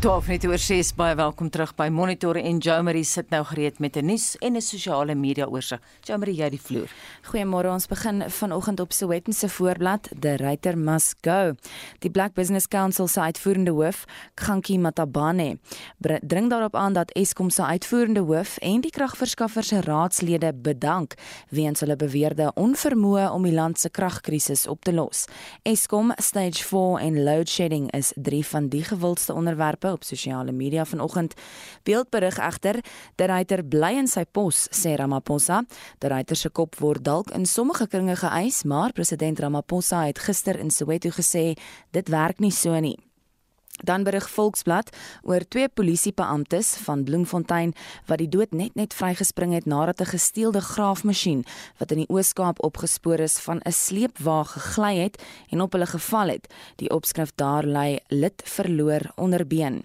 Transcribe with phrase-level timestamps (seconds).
[0.00, 3.82] 12 net oor 6 baie welkom terug by Monitor en Jo Marie sit nou gereed
[3.84, 5.78] met 'n nuus en 'n sosiale media oorsig.
[6.04, 6.88] Jo Marie, jy die vloer.
[7.22, 11.52] Goeiemôre, ons begin vanoggend op Soweto se voorblad, The Writer Must Go.
[11.98, 15.58] Die Black Business Council se uitvoerende hoof, Ganki Matabane,
[16.22, 21.14] dring daarop aan dat Eskom se uitvoerende hoof en die kragverskaffer se raadslede bedank
[21.50, 25.26] weens hulle beweerde onvermoë om die land se kragkrisis op te los.
[25.62, 30.84] Eskom Stage 4 en load shedding is drie van die gewildste onderwerpe op sosiale media
[30.84, 31.34] vanoggend.
[31.82, 32.80] Beeldberig egter
[33.16, 35.64] dat Ryter bly in sy pos, sê Ramaphosa.
[35.98, 40.58] Dat Ryter se kop word dalk in sommige kringe geëis, maar president Ramaphosa het gister
[40.58, 41.54] in Soweto gesê
[41.90, 43.09] dit werk nie so nie.
[43.82, 44.90] Dan berig Volksblad
[45.22, 47.74] oor twee polisiebeamptes van Bloemfontein
[48.06, 51.44] wat die dood net net vrygespring het nadat 'n gesteelde graafmasjien
[51.78, 56.28] wat in die Oos-Kaap opgespoor is van 'n sleepwa gegly het en op hulle geval
[56.28, 56.52] het.
[56.76, 59.84] Die opskrif daar lei lid verloor onderbeen.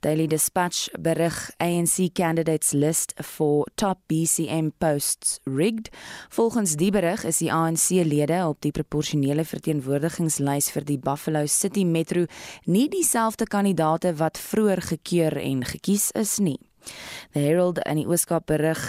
[0.00, 5.90] Daily Dispatch berig ANC candidates list for top BCM posts rigged.
[6.28, 12.26] Volgens die berig is die ANC-lede op die proporsionele verteenwoordigingslys vir die Buffalo City Metro
[12.64, 16.60] nie dieselfde kandidaate wat vroeër gekeur en gekies is nie.
[17.32, 18.80] The Herald en die Ooskaap berig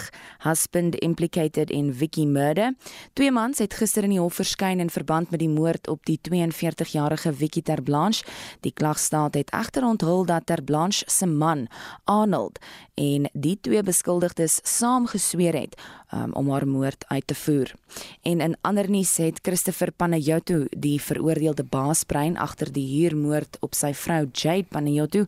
[0.44, 2.73] husband implicated in Vicky murder.
[3.14, 6.20] Twee mans het gister in die hof verskyn in verband met die moord op die
[6.30, 8.25] 42-jarige Vicky Terblanche.
[8.62, 11.68] Die klagstaat het egter onthul dat Terblanche se man,
[12.06, 12.59] Arnold,
[12.95, 15.75] en die twee beskuldigdes saam gesweer het
[16.13, 17.73] um, om haar moord uit te voer.
[18.22, 23.94] En in ander nuus het Christopher Panayotu, die veroordeelde baasbrein agter die huurmoord op sy
[23.94, 25.25] vrou Jade Panayotu,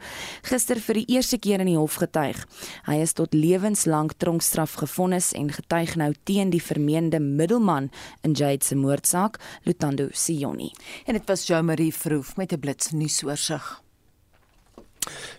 [0.47, 2.45] gister vir die eerste keer in die hof getuig.
[2.87, 7.91] Hy is tot lewenslank tronkstraf gevonnis en getuig nou teen die vermeende middelman
[8.23, 10.73] in Jade se moordsaak, Lutando Sioni.
[11.05, 13.88] En dit was Jo Marie Verhoef met 'n blits nuusoorsig.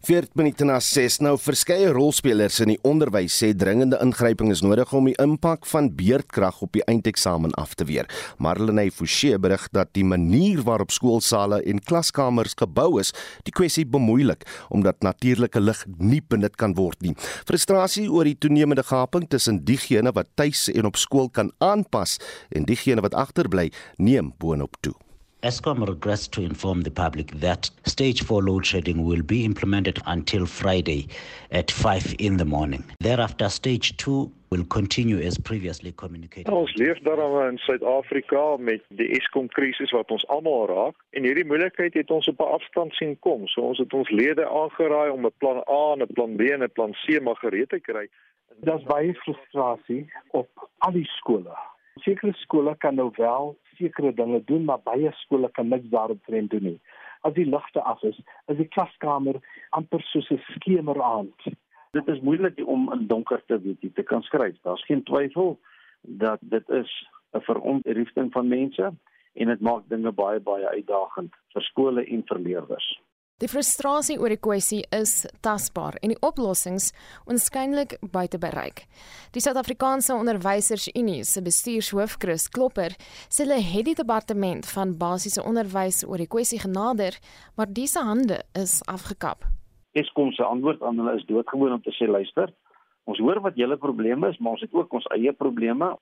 [0.06, 4.92] 14 minute na 6 nou verskeie rolspelers in die onderwys sê dringende ingryping is nodig
[4.96, 8.08] om die impak van beerdkrag op die eindeksamen af te weer.
[8.38, 13.12] Marlene Fouché berig dat die manier waarop skoolsale en klaskamers gebou is,
[13.44, 17.14] die kwessie bemoeilik omdat natuurlike lig nie benut kan word nie.
[17.48, 22.18] Frustrasie oor die toenemende gaping tussen diegene wat tuis en op skool kan aanpas
[22.50, 24.96] en diegene wat agterbly, neem boonop toe.
[25.42, 30.44] ESCOM regrets to inform the public that stage 4 load shedding will be implemented until
[30.44, 31.08] Friday
[31.50, 32.84] at 5 in the morning.
[32.98, 36.52] Thereafter, stage 2 will continue as previously communicated.
[36.52, 41.46] Ons leef daarom in Suid-Afrika met die Eskom krisis wat ons almal raak en hierdie
[41.48, 43.48] moeilikheid het ons op 'n afstand sien kom.
[43.48, 46.62] So ons het ons lede aangeraai om 'n plan A en 'n plan B en
[46.62, 48.08] 'n plan C maar gereed te kry.
[48.60, 51.56] Daar's baie frustrasie op al die skole.
[51.98, 56.50] Sekere skole kan nou wel sekere dinge doen, maar baie skole kan niks daarop trend
[56.50, 56.80] doen nie.
[57.20, 59.40] As die ligte af is, is die klaskamer
[59.70, 61.50] amper soos 'n skemeraand.
[61.92, 64.56] Dit is moeilik om in donker te weet te kan skryf.
[64.62, 65.58] Daar's geen twyfel
[66.00, 68.92] dat dit is 'n verontrusting van mense
[69.32, 73.00] en dit maak dinge baie baie uitdagend vir skole en vir leerders.
[73.40, 76.90] Die frustrasie oor die kwessie is tasbaar en die oplossings
[77.24, 78.82] onskynlik buite bereik.
[79.32, 86.02] Die Suid-Afrikaanse Onderwysersunie se bestuurshoof Chris Klopper sê hulle het die departement van basiese onderwys
[86.04, 87.16] oor die kwessie genader,
[87.56, 89.48] maar disse hande is afgekap.
[89.96, 92.52] Eskom se antwoord aan hulle is doodgewoon om te sê luister,
[93.08, 95.94] ons hoor wat julle probleme is, maar ons het ook ons eie probleme.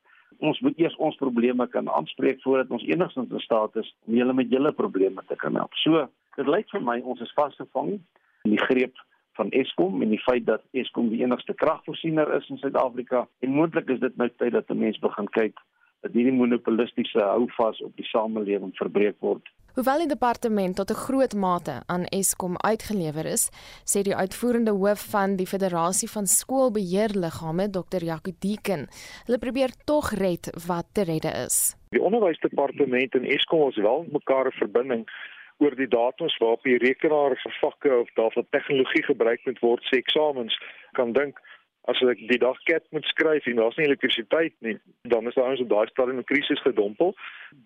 [0.43, 4.34] Ons moet eers ons probleme kan aanspreek voordat ons enigstens in staat is om julle
[4.34, 5.78] met julle probleme te kan help.
[5.87, 7.97] So Dit lyk vir my ons is vasgevang
[8.47, 8.94] in die greep
[9.38, 13.91] van Eskom en die feit dat Eskom die enigste kragvoorsiener is in Suid-Afrika en moontlik
[13.91, 15.59] is dit nou tyd dat 'n mens begin kyk
[16.06, 19.43] dat hierdie monopolistiese houvas op die samelewing verbreek word.
[19.75, 23.50] Hoewel die departement tot 'n groot mate aan Eskom uitgelewer is,
[23.84, 28.03] sê die uitvoerende hoof van die Federasie van Skoolbeheerliggame, Dr.
[28.04, 28.87] Jaco Deeken,
[29.27, 31.77] hulle probeer tog red wat te redde is.
[31.91, 35.09] Die onderwysdepartement en Eskom is wel mekaar 'n verbinding
[35.59, 39.99] oor die datums waarop die rekenaar vir vakke of daarvoor tegnologie gebruik moet word se
[39.99, 40.59] eksamens
[40.99, 41.41] kan dink
[41.91, 44.77] as ek die dag ket moet skryf en daar's nie elektrisiteit nie
[45.15, 47.15] dan is daar ons op daai stadium 'n krisis gedompel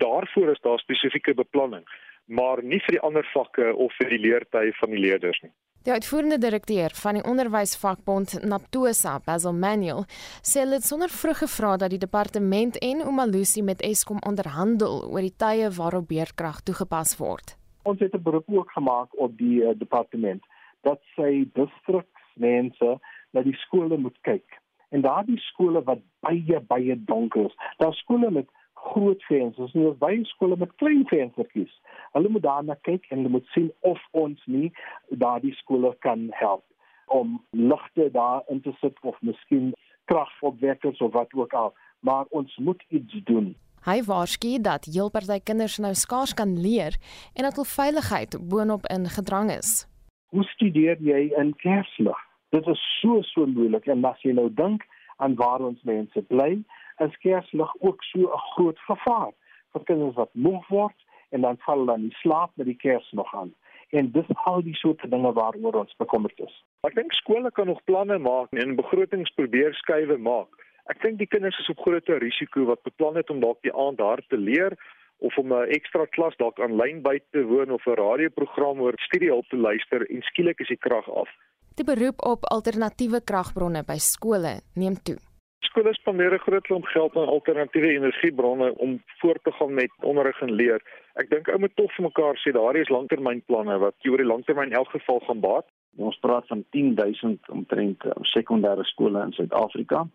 [0.05, 1.85] daarvoor is daar spesifieke beplanning
[2.27, 5.53] maar nie vir die ander vakke of vir die leertye van die leerders nie
[5.83, 10.05] Die uitvoerende direkteur van die onderwysvakbond Naptosa, Basil Manuel,
[10.41, 15.35] sê dit sonder vrug gevra dat die departement en Umalusi met Eskom onderhandel oor die
[15.37, 17.57] tye waarop beerkrag toegepas word.
[17.83, 20.45] Ons het 'n beroep ook gemaak op die uh, departement
[20.81, 22.99] dat sy distriksmense
[23.31, 24.61] na die skole moet kyk.
[24.89, 30.25] En daardie skole wat baie baie donker is, daar skole met groot vensters nie, baie
[30.25, 31.81] skole met klein venstertjies.
[32.13, 34.73] Hulle moet daarna kyk en hulle moet sien of ons nie
[35.09, 36.65] daardie skole kan help
[37.07, 39.73] om ligte daar in te sit of miskien
[40.05, 43.55] kragopwekkers of wat ook al, maar ons moet iets doen.
[43.83, 46.95] Hy waarsku dat heel party kinders nou skaars kan leer
[47.35, 49.89] en dat hul veiligheid boonop in gedrang is.
[50.31, 52.21] Hoe studeer jy in kerslig?
[52.55, 54.87] Dit is so so moeilik en as jy nou dink
[55.19, 56.63] aan waar ons mense bly,
[57.03, 59.33] is kerslig ook so 'n groot gevaar
[59.73, 60.99] vir kinders wat moeg word
[61.31, 63.55] en dan val hulle in slaap met die kers nog aan.
[63.91, 66.65] En dis al die soort dinge waaroor ons bekommerd is.
[66.87, 70.62] Ek dink skole kan nog planne maak en begrotings probeer skuwe maak.
[70.91, 74.01] Ek dink die kinders is op groter risiko wat beplan het om dalk die aand
[74.03, 74.75] hard te leer
[75.23, 79.47] of om 'n ekstra klas dalk aanlyn by te woon of 'n radioprogram oor studiehulp
[79.49, 81.29] te luister en skielik is die krag af.
[81.77, 85.19] Die beroep op alternatiewe kragbronne by skole neem toe.
[85.61, 90.41] Skole spandeer 'n groot klomp geld aan alternatiewe energiebronne om voort te gaan met onderrig
[90.43, 90.81] en leer.
[91.15, 94.67] Ek dink ou moet tog vir mekaar sê daar is langtermynplanne wat oor die langtermyn
[94.67, 95.67] in elk geval gaan baat.
[95.97, 100.09] Ons praat van 10000 omtrent um, sekondêre skole in Suid-Afrika.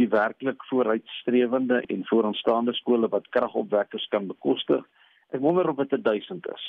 [0.00, 4.86] Die werklik vooruitstrewende en vooraanstaande skole wat kragopwekkers kan bekostig.
[5.28, 6.64] Ek wonder of dit 1000 is.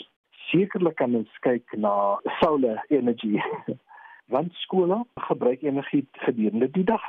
[0.49, 1.93] Sekerlik kan ons kyk na
[2.41, 3.39] solar energy.
[4.35, 4.97] Want skole
[5.29, 7.07] gebruik energie gedurende die dag.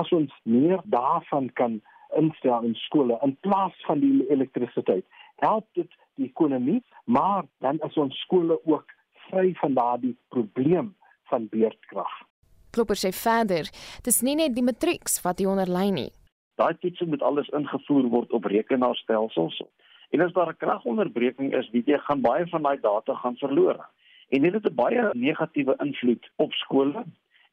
[0.00, 1.80] As ons meer daarvan kan
[2.16, 5.04] instel in skole in plaas van die elektrisiteit,
[5.44, 8.96] help dit die ekonomie, maar dan is ons skole ook
[9.28, 10.94] vry van daardie probleem
[11.28, 12.20] van beurtkrag.
[12.72, 13.68] Klopper sê verder,
[14.04, 16.10] dis nie net die matrieks wat hier onderlei nie.
[16.56, 19.62] Daai toetse moet alles ingevoer word op rekenaarstelsels.
[20.12, 23.84] En as daar 'n kragonderbreking is, weet jy, gaan baie van daai data gaan verlore.
[24.28, 27.04] En dit het 'n baie negatiewe invloed op skole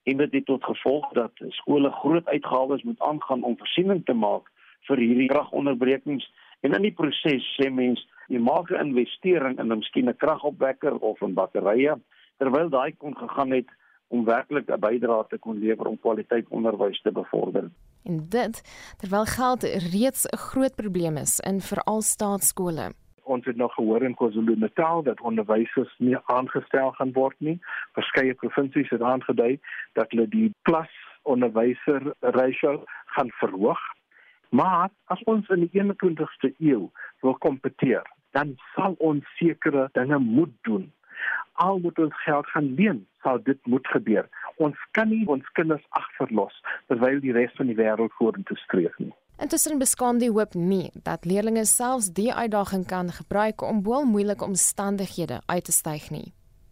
[0.04, 4.52] en dit het tot gevolg dat skole groot uitgawes moet aangaan om voorsiening te maak
[4.88, 9.80] vir hierdie kragonderbrekings en in die proses sê mense jy maak 'n investering in 'n
[9.82, 11.94] miskien 'n kragopwekker of 'n batterye
[12.38, 13.70] terwyl daai kon gegaan het
[14.10, 17.70] om werklik 'n bydrae te kon lewer om kwaliteit onderwys te bevorder.
[18.04, 18.62] En dit
[18.98, 19.64] terwyl geld
[19.94, 22.92] reeds 'n groot probleem is in veral staatskole.
[23.24, 27.60] Ons het nog gehoor in KwaZulu-Natal dat onderwysers nie aangestel gaan word nie.
[27.92, 29.60] Verskeie provinsies het aangedui
[29.94, 33.80] dat hulle die klas onderwyser ratio gaan verhoog.
[34.50, 36.90] Maar as ons in die 21ste eeu
[37.22, 40.92] wil kompeteer, dan sal ons sekere dinge moet doen.
[41.54, 44.30] Al moet ons geld gaan leen, sal dit moet gebeur.
[44.58, 46.56] Ons kan nie ons kinders agterlos
[46.88, 49.14] terwyl die res van die wêreld vorentoe streef nie.
[49.40, 54.44] Intussen beskaam die hoop nie dat leerders selfs die uitdaging kan gebruik om bo moeilike
[54.44, 56.28] omstandighede uit te styg nie.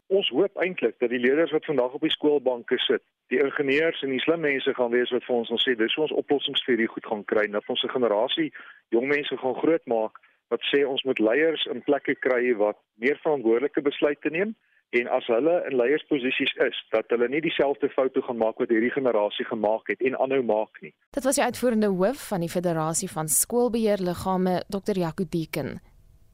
[0.08, 4.12] Ons hoop eintlik dat die leerders wat vandag op die skoolbanke sit, die ingenieurs en
[4.16, 6.76] die slim mense gaan wees wat vir ons wil sê dis hoe ons oplossings vir
[6.76, 8.52] hierdie goed gaan kry, dat ons 'n generasie
[8.96, 10.20] jong mense gaan grootmaak
[10.54, 14.56] wat sê ons moet leiers in plekke kry wat meer verantwoordelike besluite neem
[14.96, 18.94] en as hulle in leiersposisies is dat hulle nie dieselfde foute gaan maak wat hierdie
[18.94, 20.94] generasie gemaak het en aanhou maak nie.
[21.18, 24.96] Dit was die uitvoerende hoof van die Federasie van Skoolbeheerliggame Dr.
[24.96, 25.80] Jaco Deeken.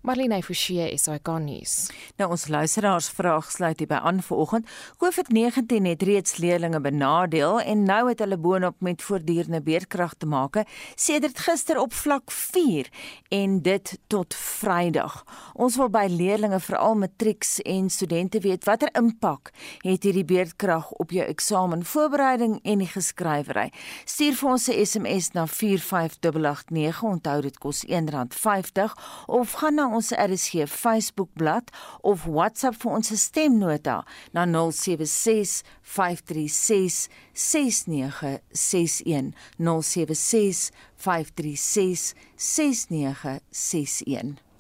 [0.04, 1.86] Marlene Forsie is hy kan nuus.
[2.20, 4.68] Nou ons luisteraars vraag sluit hier by aan vanoggend.
[5.00, 10.60] COVID-19 het reeds leerders benadeel en nou het hulle boonop met voortdurende beerdkrag te maak
[11.00, 12.90] sedert gister op vlak 4
[13.32, 15.22] en dit tot Vrydag.
[15.56, 19.54] Ons wil by leerders veral matrieks en studente weet watter impak
[19.88, 23.70] het hierdie beerdkrag op jou eksamenvoorbereiding en die geskrywery.
[24.04, 27.04] Stuur vir ons 'n SMS na 45889.
[27.04, 31.72] Onthou dit kos R1.50 of gaan na ons RSG Facebookblad
[32.04, 34.04] of WhatsApp vir ons stemnota
[34.36, 35.64] na 076
[35.96, 44.53] 536 6961 076 536 6961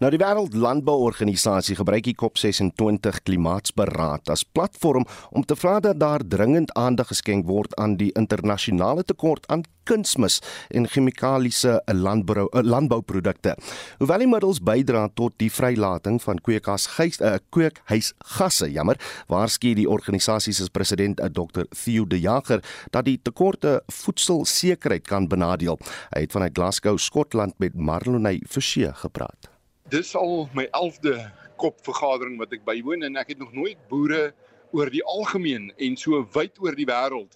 [0.00, 6.72] Nou die Wêreldlandbouorganisasie gebruik die COP26 klimaatsberaad as platform om te vra dat daar dringend
[6.78, 13.56] aandag geskenk word aan die internasionale tekort aan kunsmis en chemikaliese landbou eh, landbouprodukte.
[13.98, 19.00] Hoewel die middels bydra tot die vrylating van kweekhuisgasse, uh, kweekhuisgasse, jammer,
[19.32, 21.66] waarsku die organisasie se president, uh, Dr.
[21.74, 22.62] Theo De Jager,
[22.94, 25.80] dat die tekorte voedselsekerheid kan benadeel.
[26.14, 29.50] Hy het vanuit Glasgow, Skotland met Marloney Forsie gepraat
[29.90, 31.16] dis al my 11de
[31.60, 34.30] kop vergadering wat ek bywoon en ek het nog nooit boere
[34.76, 37.34] oor die algemeen en so wyd oor die wêreld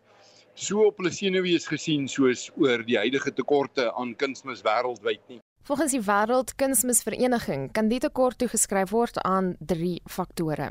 [0.55, 5.41] so op hulle senuwees gesien soos oor die huidige tekorte aan kunsmis wêreldwyd nie.
[5.65, 10.71] Volgens die Wêreld Kunsmisvereniging kan die tekort toegeskryf word aan 3 faktore.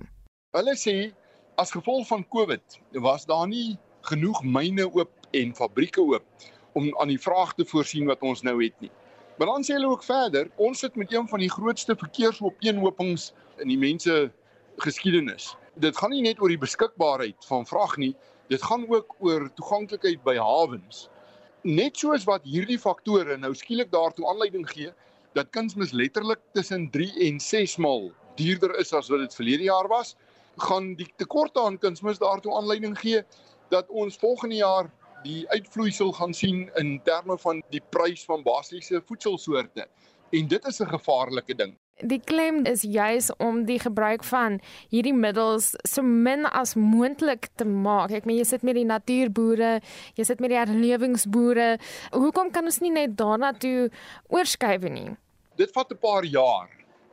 [0.54, 0.96] Hulle sê
[1.58, 3.76] as gevolg van COVID was daar nie
[4.08, 6.48] genoeg myne oop en fabrieke oop
[6.78, 8.92] om aan die vraag te voorsien wat ons nou het nie.
[9.38, 13.32] Maar dan sê hulle ook verder, ons sit met een van die grootste verkeersopeenhopings
[13.64, 14.32] in die mense
[14.84, 15.54] geskiedenis.
[15.82, 18.14] Dit gaan nie net oor die beskikbaarheid van vrag nie,
[18.54, 21.08] dit gaan ook oor toeganklikheid by hawens.
[21.64, 24.92] Net soos wat hierdie faktore nou skielik daartoe aanleiding gee
[25.34, 29.88] dat kunsmis letterlik tussen 3 en 6 maal duurder is as wat dit verlede jaar
[29.90, 30.14] was,
[30.62, 33.24] gaan die tekorte aan kunsmis daartoe aanleiding gee
[33.74, 34.92] dat ons volgende jaar
[35.24, 39.88] die uitvloeisel gaan sien in terme van die prys van basiese voedselsoorte.
[40.34, 41.78] En dit is 'n gevaarlike ding.
[42.02, 47.66] Die klem is juis om die gebruik van hierdie middels so min as moontlik te
[47.66, 48.12] maak.
[48.12, 49.82] Ek meen jy sit met die natuurboere,
[50.16, 51.78] jy sit met die herlewingsboere.
[52.12, 53.92] Hoekom kan ons nie net daarna toe
[54.28, 55.16] oorskuif nie?
[55.56, 56.70] Dit vat 'n paar jaar.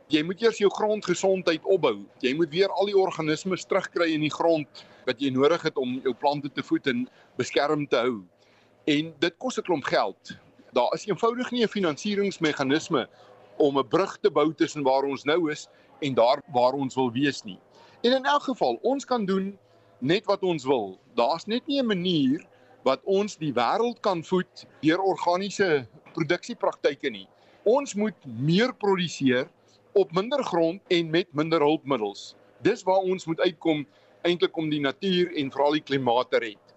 [0.07, 2.05] Jy moet eers jou grondgesondheid opbou.
[2.19, 5.99] Jy moet weer al die organismes terugkry in die grond wat jy nodig het om
[6.03, 8.21] jou plante te voed en beskerm te hou.
[8.85, 10.37] En dit kos 'n klomp geld.
[10.73, 13.07] Daar is eenvoudig nie 'n finansieringsmeganisme
[13.57, 15.67] om 'n brug te bou tussen waar ons nou is
[15.99, 17.59] en daar waar ons wil wees nie.
[18.01, 19.57] En in elk geval, ons kan doen
[19.99, 20.99] net wat ons wil.
[21.13, 22.47] Daar's net nie 'n manier
[22.83, 27.27] wat ons die wêreld kan voed deur organiese produksiepraktyke nie.
[27.63, 29.49] Ons moet meer produseer
[29.93, 32.35] op minder grond en met minder hulpmiddels.
[32.61, 33.85] Dis waar ons moet uitkom
[34.23, 36.75] eintlik om die natuur en veral die klimaat te red.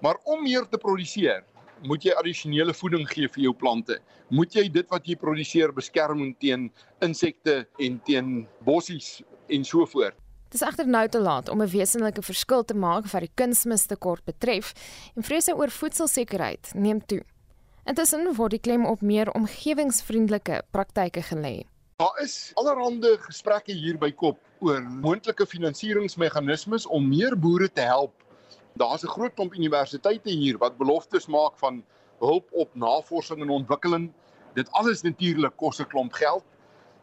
[0.00, 1.44] Maar om meer te produseer,
[1.84, 3.98] moet jy addisionele voeding gee vir jou plante.
[4.32, 6.70] Moet jy dit wat jy produseer beskerm teen
[7.04, 9.22] insekte en teen bossies
[9.52, 10.16] en so voort.
[10.54, 14.24] Dit is egter nou te laat om 'n wesenlike verskil te maak wat die kunsmistekort
[14.24, 14.72] betref
[15.16, 17.22] en vrese oor voedselsekerheid neem toe.
[17.84, 21.64] Intussen word die klem op meer omgewingsvriendelike praktyke gelê.
[21.96, 28.24] Daar is allerhande gesprekke hier by Kop oor moontlike finansieringsmeganismes om meer boere te help
[28.74, 31.84] Daar's 'n groot klomp universiteite hier wat beloftes maak van
[32.18, 34.12] hulp op navorsing en ontwikkeling.
[34.54, 36.44] Dit alles natuurlik kos 'n klomp geld.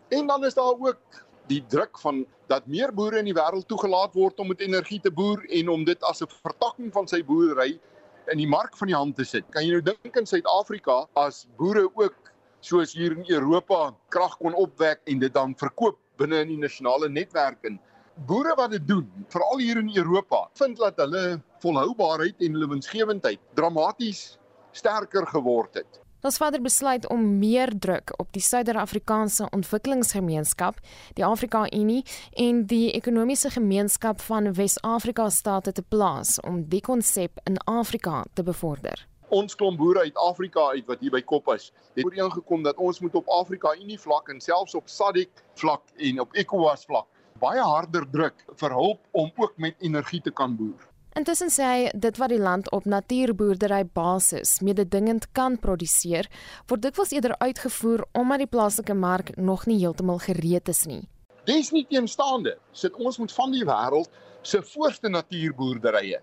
[0.07, 0.99] En dan is daar ook
[1.47, 5.11] die druk van dat meer boere in die wêreld toegelaat word om met energie te
[5.11, 7.79] boer en om dit as 'n vertakking van sy boerdery
[8.27, 9.45] in die mark van die hand te sit.
[9.49, 12.15] Kan jy nou dink in Suid-Afrika as boere ook
[12.61, 17.09] soos hier in Europa krag kon opwek en dit dan verkoop binne in die nasionale
[17.09, 17.79] netwerk en
[18.27, 23.41] boere wat dit doen, veral hier in Europa, vind dat hulle volhoubaarheid en hulle winsgewendheid
[23.57, 24.37] dramaties
[24.71, 25.99] sterker geword het.
[26.21, 30.77] Ons vader besluit om meer druk op die Suider-Afrikaanse Ontwikkelingsgemeenskap,
[31.17, 32.03] die Afrika Unie
[32.37, 38.45] en die Ekonomiese Gemeenskap van Wes-Afrika state te plaas om die konsep in Afrika te
[38.45, 39.07] bevorder.
[39.31, 42.99] Ons klomp boere uit Afrika uit wat hier by kop is, het ooreengekom dat ons
[42.99, 47.07] moet op Afrika Unie vlak en selfs op SADC vlak en op ECOWAS vlak
[47.39, 50.83] baie harder druk vir hulp om ook met energie te kan boer.
[51.15, 56.27] Intussen sê hy dit wat die land op natuurboerdery basis mededingend kan produseer,
[56.67, 61.05] word dikwels eerder uitgevoer omdat die plaaslike mark nog nie heeltemal gereed is nie.
[61.47, 64.11] Dis nie teenstaande sit ons moet van die wêreld
[64.43, 66.19] se voorste natuurboerderye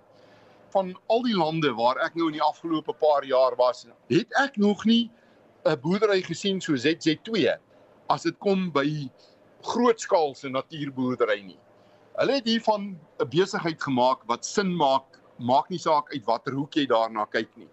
[0.73, 4.57] van al die lande waar ek nou in die afgelope paar jaar was, het ek
[4.57, 5.11] nog nie
[5.65, 7.57] 'n boerdery gesien so ZZ2
[8.09, 9.11] as dit kom by
[9.63, 11.59] grootskaalse natuurboerdery nie.
[12.19, 16.75] Hulle het hiervan 'n besigheid gemaak wat sin maak, maak nie saak uit watter hoek
[16.75, 17.69] jy daarna kyk nie.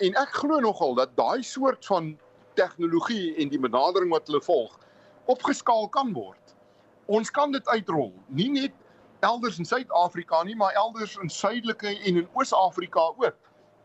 [0.00, 2.18] En ek glo nogal dat daai soort van
[2.54, 4.78] tegnologie en die benadering wat hulle volg
[5.26, 6.54] opgeskaal kan word.
[7.06, 8.72] Ons kan dit uitrol, nie net
[9.24, 13.36] elders in Suid-Afrika nie, maar elders in Suidelike en in Oos-Afrika ook.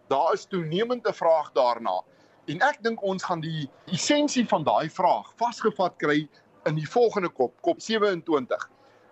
[0.07, 2.01] Daar is toenemende vraag daarna.
[2.49, 6.23] En ek dink ons gaan die essensie van daai vraag vasgevat kry
[6.67, 8.65] in die volgende kop, kop 27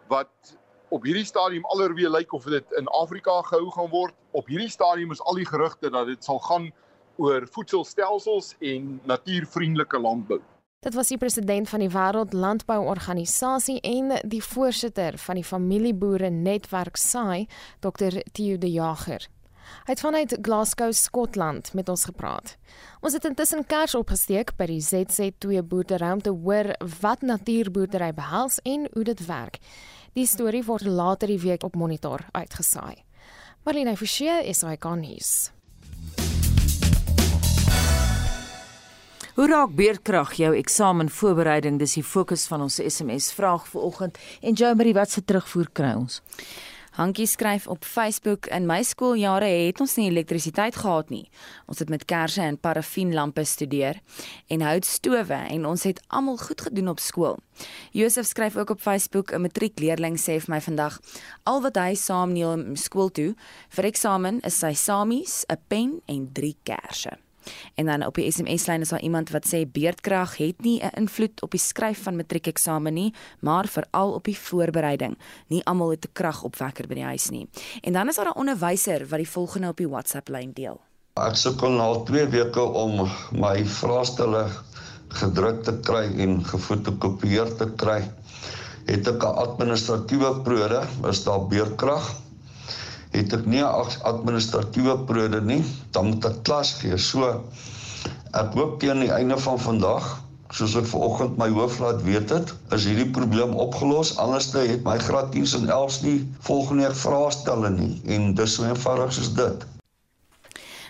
[0.09, 0.57] wat
[0.89, 4.15] op hierdie stadium allerweer lyk of dit in Afrika gehou gaan word.
[4.31, 6.69] Op hierdie stadium is al die gerugte dat dit sal gaan
[7.17, 10.39] oor voedselstelsels en natuurvriendelike landbou.
[10.79, 16.99] Dit was die president van die Wêreld Landbouorganisasie en die voorsitter van die familieboere netwerk
[17.01, 17.47] SAI,
[17.81, 18.19] Dr.
[18.31, 19.25] Theo de Jager.
[19.87, 22.53] Hy het vanuit Glasgow, Skotland met ons gepraat.
[23.01, 28.61] Ons het intussen kers opgesteek by die ZZ2 boerdery om te hoor wat natuurboerdery behels
[28.61, 29.57] en hoe dit werk.
[30.13, 33.01] Die storie word later die week op Monitor uitgesaai.
[33.65, 35.56] Marlene Forsie is hy kan nuus.
[39.37, 41.75] Hoe raak beerdkrag jou eksamenvoorbereiding?
[41.77, 45.91] Dis die fokus van ons SMS vraag vanoggend en Joe Marie wat se terugvoer kry
[45.93, 46.23] ons?
[46.97, 51.27] Hankie skryf op Facebook in my skooljare het ons nie elektrisiteit gehad nie.
[51.69, 54.01] Ons het met kersse en parafienlampe studeer
[54.49, 57.37] en houtstowe en ons het almal goed gedoen op skool.
[57.93, 60.97] Josef skryf ook op Facebook 'n matriekleerling sê vir my vandag
[61.43, 63.35] al wat hy saamneem skool toe
[63.69, 67.26] vir eksamen is sy samies, 'n pen en 3 kersse.
[67.75, 71.41] En dan op die SMS-lyn is daar iemand wat sê beerdkrag het nie 'n invloed
[71.41, 75.17] op die skryf van matriekeksamen nie, maar veral op die voorbereiding.
[75.47, 77.47] Nie almal het 'n kragopwekker by die huis nie.
[77.81, 80.81] En dan is daar 'n onderwyser wat die volgende op die WhatsApp-lyn deel.
[81.13, 84.49] Ek sukkel al 2 weke om my vraestelle
[85.07, 88.01] gedruk te kry en gefotokopieer te kry.
[88.85, 92.26] Het ek 'n administratiewe prode, is daar beerkrag.
[93.17, 96.97] Het ek nie 'n administratiewe prode nie, dan moet ek klas gee.
[96.97, 97.43] So
[98.33, 100.09] ek hoop teen die einde van vandag
[100.55, 104.15] soos ek vanoggend my hoof laat weet het, is hierdie probleem opgelos.
[104.17, 106.19] Anderste het my graad 10s en 11s nie
[106.49, 109.67] volgende vraestelle nie en dis so eenvoudig soos dit.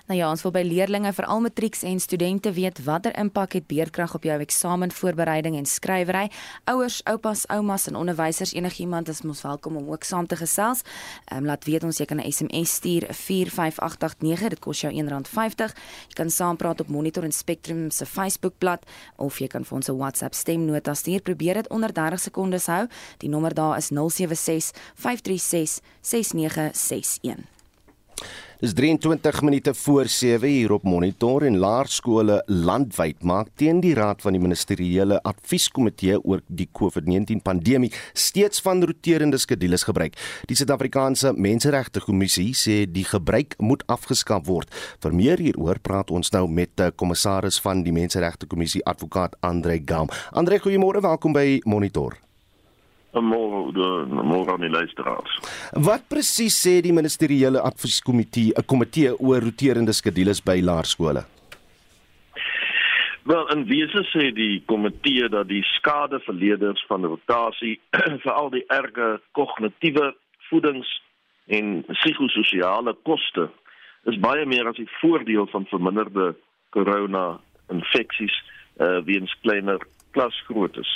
[0.08, 4.14] Nou ja, ons wil by leerders, veral matrieks en studente weet watter impak het beerdkrag
[4.16, 6.30] op jou eksamenvoorbereiding en skrywery.
[6.72, 10.86] Ouers, oupas, oumas en onderwysers, enigiemand is mos welkom om ook saam te gesels.
[11.26, 15.76] Ehm um, laat weet ons jy kan 'n SMS stuur 45889, dit kos jou R1.50.
[16.08, 18.86] Jy kan saampraat op Monitor en Spectrum se Facebookblad
[19.18, 21.22] of jy kan vir ons 'n WhatsApp stemnota stuur.
[21.22, 22.88] Probeer dit onder 30 sekondes hou.
[23.18, 27.57] Die nommer daar is 076 536 6961.
[28.57, 34.21] Dis 23 minute voor 7 hier op Monitor en laerskole landwyd maak teen die raad
[34.25, 40.17] van die ministeriële advieskomitee oor die COVID-19 pandemie steeds van roterende skedules gebruik.
[40.50, 44.74] Die Suid-Afrikaanse Menseregte Kommissie sê die gebruik moet afgeskaf word.
[45.05, 49.77] Vir meer hieroor praat ons nou met die kommissaris van die Menseregte Kommissie, advokaat Andre
[49.86, 50.09] Gam.
[50.31, 52.17] Andre, goeiemôre, welkom by Monitor
[53.14, 55.40] môre aan die luisteraars.
[55.72, 61.26] Wat presies sê die ministeriële advieskomitee, 'n komitee oor roterende skedules by laerskole?
[63.28, 67.80] Wel, in wese sê die komitee dat die skade vir leerders van rotasie
[68.24, 70.16] veral die erge kognitiewe
[70.50, 70.88] voedings
[71.48, 73.50] en psigososiale koste
[74.08, 76.36] is baie meer as die voordeel van verminderde
[76.70, 78.36] corona infeksies
[78.80, 79.84] uh, weens kleiner
[80.16, 80.88] klasgroottes.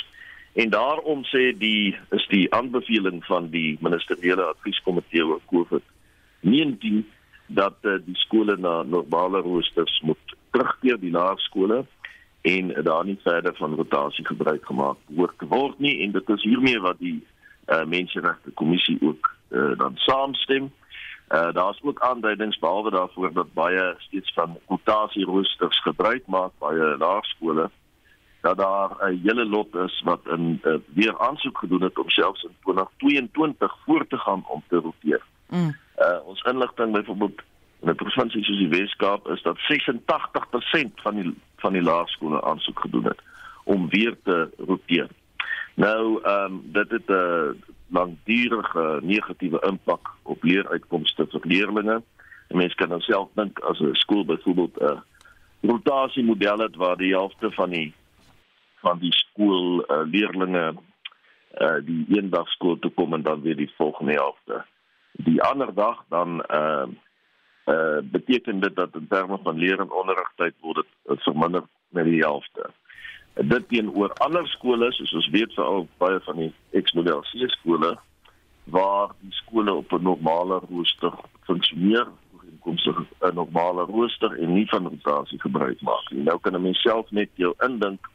[0.54, 7.06] En daarom sê die is die aanbeveling van die ministeriële advieskomitee oor COVID-19
[7.48, 11.86] dat uh, die skole na normale roosters moet terugkeer die laerskole
[12.42, 16.80] en daar nie verder van rotasie gebruik gemaak word word nie en dit is hiermee
[16.80, 17.20] wat die
[17.68, 20.72] uh, menseregte kommissie ook uh, dan saamstem.
[21.32, 26.52] Uh, daar is ook aanduidings behalwe daarvoor dat baie steeds van rotasie roosters gebruik maak
[26.60, 27.70] by laerskole
[28.42, 32.44] dat daar 'n hele lot is wat in uh, weer aansoek gedoen het om selfs
[32.44, 35.22] in 2022 voort te gaan om te roteer.
[35.50, 35.76] Mm.
[35.98, 37.42] Uh, ons inligting byvoorbeeld
[37.82, 42.80] in 'n provinsie soos die Wes-Kaap is dat 86% van die van die laerskole aansoek
[42.80, 43.20] gedoen het
[43.64, 45.08] om weer te roteer.
[45.74, 47.50] Nou, ehm um, dit het 'n uh,
[47.88, 52.04] langdurige negatiewe impak op leeruitkomste vir leerders.
[52.48, 55.00] Mense kan dan self dink as 'n skool byvoorbeeld 'n uh,
[55.62, 57.94] rotasiemodel het waar die helfte van die
[58.82, 60.74] van die skool uh, leerlinge
[61.62, 64.66] uh die een dag skool toe kom en dan weer die volgende helfte.
[65.12, 66.86] Die ander dag dan uh
[67.66, 72.22] uh beteken dit dat in terme van leer en onderrigtyd word dit verminder met die
[72.24, 72.70] helfte.
[73.34, 77.98] Dit teenoor ander skole soos ons weet veral baie van die X-model C skole
[78.64, 81.14] waar die skole op 'n normale rooster
[81.48, 82.08] funksioneer
[82.60, 86.24] komsig 'n normale rooster en nie van rotasie gebruik maak nie.
[86.24, 88.08] Nou kan 'n mens self net jou indink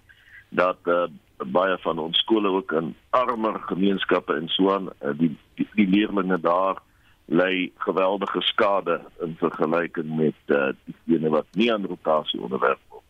[0.56, 1.04] dat uh,
[1.52, 5.88] baie van ons skole ook in armer gemeenskappe en so aan uh, die die, die
[5.88, 6.82] leerders daar
[7.26, 13.02] lei geweldige skade in vergelyking met uh, diegene wat nie aan rotasie onderwerf word.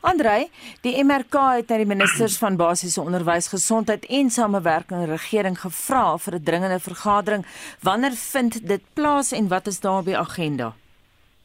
[0.00, 0.48] Andrei,
[0.82, 6.34] die MRK het na die ministers van basiese onderwys, gesondheid en samewerking regering gevra vir
[6.34, 7.46] 'n dringende vergadering.
[7.80, 10.74] Wanneer vind dit plaas en wat is daar op die agenda?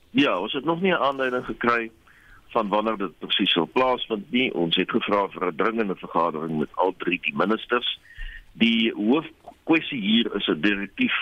[0.10, 1.91] Ja, ons het nog nie 'n aanleiding gekry
[2.52, 4.54] van wanneer dit presies sal plaasvind nie.
[4.54, 8.00] Ons het gevra vir 'n dringende vergadering met al drie die ministers.
[8.54, 11.16] Die hoofkwessie hier is 'n direktief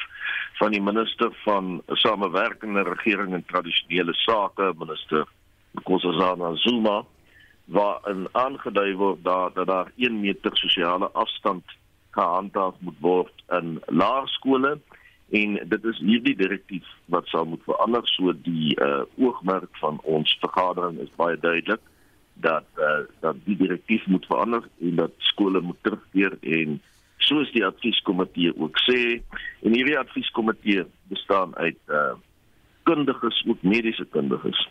[0.59, 5.25] van die minister van samewerkende regering en tradisionele sake, minister
[5.71, 7.05] Nkosazana Zuma,
[7.65, 11.63] waar in aangedui word dat, dat daar 1 meter sosiale afstand
[12.11, 14.79] gehandhaaf moet word in laerskole
[15.31, 20.37] en dit is hierdie direktief wat sal moet verander so die uh, oogmerk van ons
[20.41, 21.81] vergadering is baie duidelik
[22.33, 26.79] dat uh, dat die direktief moet verander en dat skole moet terugkeer en
[27.17, 28.99] soos die advieskomitee ook sê
[29.65, 32.15] en hierdie advieskomitee bestaan uit uh,
[32.83, 34.61] kundiges ook mediese kundiges.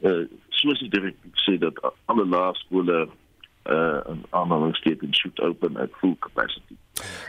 [0.00, 1.78] Uh, soos die direktief sê dat
[2.10, 6.76] alle laerskole uh, en aanhalingstekens should open at full capacity.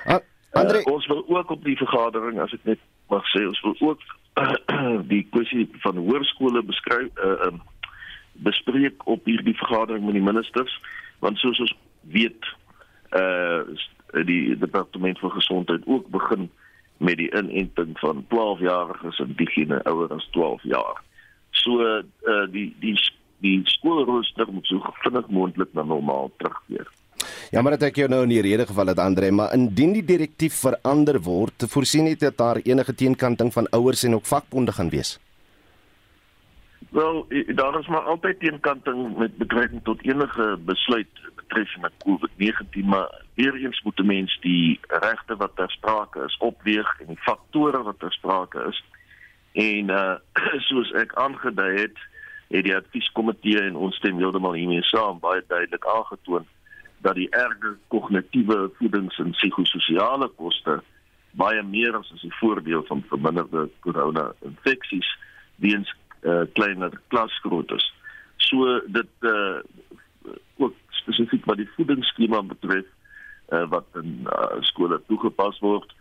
[0.06, 0.20] Uh,
[0.52, 3.76] Andre, uh, ons wil ook op die vergadering as ek net mag sê, ons wil
[3.92, 4.06] ook
[4.42, 4.56] uh,
[5.14, 7.62] die kwessie van hoërskole beskryf uh, um,
[8.46, 10.80] bespreek op hierdie vergadering met die ministers
[11.20, 11.76] want soos ons
[12.16, 12.56] weet
[13.18, 13.62] uh
[14.26, 16.48] die departement van gesondheid ook begin
[16.98, 21.02] met die inenting van 12-jariges en diegene ouer as 12 jaar.
[21.52, 22.96] So uh die die
[23.40, 26.90] die skoolrooster moet so vinnig moontlik na normaal terugkeer.
[27.50, 30.06] Ja, maar dit ek jou nou in die rede geval het Andre, maar indien die
[30.06, 34.92] direktief verander word, voorsien dit dat daar enige teenkanting van ouers en ook vakbonde gaan
[34.94, 35.16] wees.
[36.94, 37.26] Wel,
[37.58, 43.82] daar is maar altyd teenkanting met betrekking tot enige besluit betreffende COVID-19, maar weer eens
[43.82, 48.62] moet mense die regte wat ter sprake is opweeg en die faktore wat ter sprake
[48.70, 48.84] is.
[49.54, 50.16] En uh
[50.70, 51.98] soos ek aangedui het,
[52.54, 56.46] het die advieskomitee en ons stem heeltemal hiermee saam baie duidelik aangetoon
[57.02, 60.80] dat die erge kognitiewe voedings en psigososiale koste
[61.40, 65.10] baie meer as as die voordeel van verminderde corona infeksies
[65.64, 67.86] weens uh, kleiner klasgroottes.
[68.38, 69.60] So dit uh,
[70.58, 72.88] ook spesifiek wat die voedingsskema betref
[73.54, 75.94] uh, wat in uh, skole toegepas word,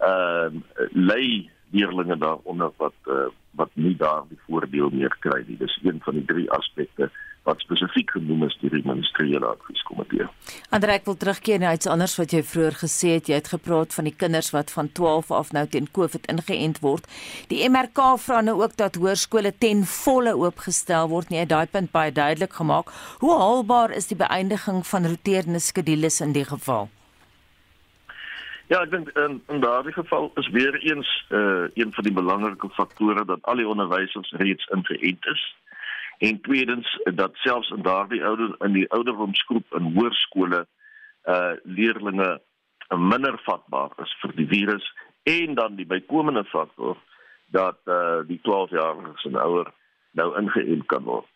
[0.00, 0.48] uh,
[0.92, 5.56] lei leerlinge daaronder wat uh, wat nie daardie voordeel meer kry nie.
[5.60, 7.08] Dis een van die drie aspekte
[7.46, 10.26] wat spesifiek genoem is deur die ministeriële advieskomitee.
[10.74, 13.30] Andre, ek wil terugkeer na iets anders wat jy vroeër gesê het.
[13.30, 17.06] Jy het gepraat van die kinders wat van 12 af nou teen COVID ingeënt word.
[17.52, 21.30] Die MRK vra nou ook dat hoërskole ten volle oopgestel word.
[21.30, 22.90] Nee, daai punt baie duidelik gemaak.
[23.22, 26.90] Hoe haalbaar is die beëindiging van roterende skedules in die geval?
[28.66, 32.68] Ja, ek dink in, in daardie geval is weer eens uh, een van die belangrike
[32.74, 35.44] faktore dat al die onderwysers reeds ingeënt is
[36.18, 40.66] en tweedens dat selfs in daardie ouder in die ouderdomsgroep in hoërskole
[41.26, 42.40] uh leerlinge
[42.88, 44.90] minder vatbaar is vir die virus
[45.22, 46.98] en dan die bykomende faktor
[47.54, 49.72] dat uh die 12-jariges en ouer
[50.10, 51.26] nou ingeënt kan word.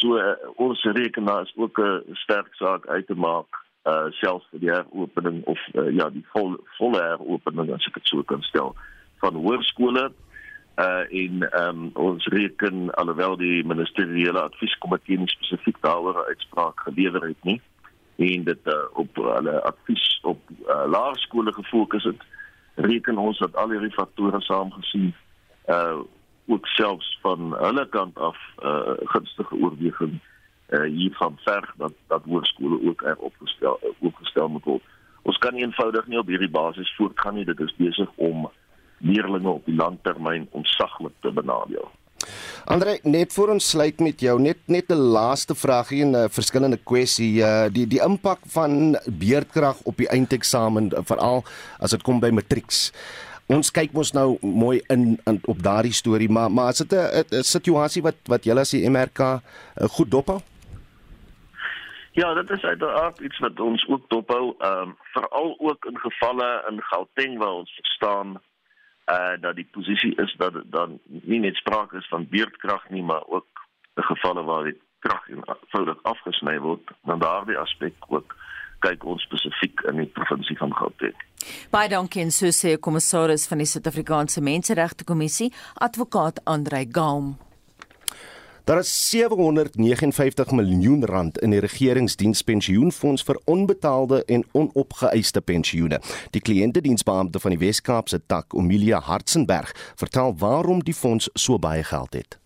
[0.00, 4.60] So uh, ons rekenaar is ook 'n sterk saak uit te maak uh selfs vir
[4.60, 8.74] die heropening of uh, ja die vol, volle heropening as ek dit so kan stel
[9.22, 10.08] van hoërskole.
[10.78, 17.28] Uh in ehm um, ons reken alhoewel die ministeriële advieskomitee nie spesifiek daaroor uitspraak gelewer
[17.28, 17.60] het nie
[18.18, 22.22] en dit uh, op hulle advies op uh, laerskole gefokus het
[22.74, 25.12] reken ons dat al hierdie faktore saamgesien
[25.70, 25.98] uh
[26.48, 30.37] ook selfs van hulle kant af uh gunstige oorweging uh
[30.68, 34.82] hiervan verg dat dat hoërskole ook er opgestel opgestel moet word.
[35.22, 37.44] Ons kan eenvoudig nie op hierdie basis voortgaan nie.
[37.44, 38.48] Dit is besig om
[38.98, 41.88] leerlinge op die langtermyn onsaglik te benadeel.
[42.68, 46.28] Andre, net voor ons sluit met jou, net net 'n laaste vraagie en 'n uh,
[46.28, 51.44] verskillende kwessie, uh, die die impak van beerdkrag op die eindeksamen veral
[51.78, 52.92] as dit kom by matrieks.
[53.46, 57.42] Ons kyk mos nou mooi in, in op daardie storie, maar maar is dit 'n
[57.42, 59.40] situasie wat wat julle as die MRK uh,
[59.88, 60.40] goed dophou?
[62.12, 66.64] Ja, dit is uiteraard iets wat ons ook dophou, ehm um, veral ook in gevalle
[66.70, 68.40] in Gauteng waar ons verstaan
[69.08, 73.24] uh dat die posisie is dat dan nie net sprake is van beurtkrag nie maar
[73.26, 73.46] ook
[73.94, 78.36] gevalle waar die krag eenvoudig afgesny word dan daardie aspek ook
[78.84, 81.16] kyk ons spesifiek in die provinsie van Gauteng.
[81.74, 87.36] Baie dankie en so sê kommissaris van die Suid-Afrikaanse Menseregte Kommissie, advokaat Andrei Gaum.
[88.68, 96.00] Daar is 759 miljoen rand in die regeringsdienspensioenfonds vir onbetaalde en onopgeëiste pensioene.
[96.30, 102.12] Die kliëntediensbeampte van die Wes-Kaapse tak, Omilia Hartzenberg, vertel waarom die fonds so baie geld
[102.12, 102.38] het.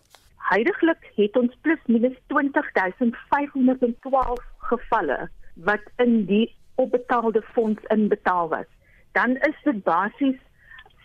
[0.47, 4.39] Heidiglik het ons plus minus 20512
[4.71, 8.69] gevalle wat in die onbetaalde fonds inbetaal was.
[9.11, 10.39] Dan is dit basies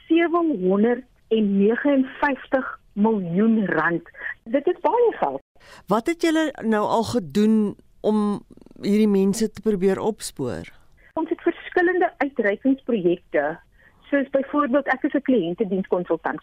[0.06, 4.10] 759 miljoen rand.
[4.44, 5.42] Dit is baie geld.
[5.86, 7.54] Wat het julle nou al gedoen
[8.00, 8.18] om
[8.82, 10.70] hierdie mense te probeer opspoor?
[11.18, 13.58] Ons het verskillende uitreikingsprojekte,
[14.10, 16.42] soos byvoorbeeld ek is 'n kliëntedienskonsultant.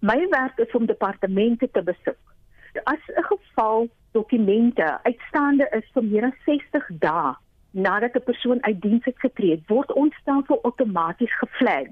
[0.00, 2.22] My werk is om departemente te besoek.
[2.84, 7.34] As 'n geval dokumente uitstaande is vir meer as 60 dae
[7.70, 11.86] nadat 'n persoon uit diens het getree, word ons stelsel outomaties geflag.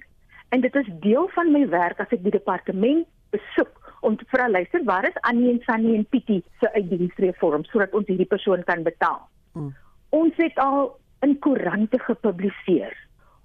[0.48, 4.48] En dit is deel van my werk as ek die departement besoek om te vra
[4.48, 8.82] luister waar is Annie en Sunny en Pietie se uitdiensreform sodat ons hierdie persoon kan
[8.82, 9.22] betaal.
[9.52, 9.74] Mm.
[10.08, 12.94] Ons het al in koerante gepubliseer.